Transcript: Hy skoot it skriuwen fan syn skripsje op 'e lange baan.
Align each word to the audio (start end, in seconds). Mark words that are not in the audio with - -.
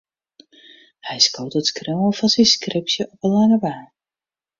Hy 1.07 1.17
skoot 1.25 1.55
it 1.59 1.69
skriuwen 1.69 2.17
fan 2.19 2.31
syn 2.33 2.51
skripsje 2.53 3.03
op 3.13 3.21
'e 3.25 3.29
lange 3.33 3.57
baan. 3.63 3.85